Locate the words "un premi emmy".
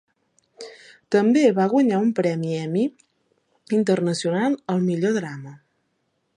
2.05-2.87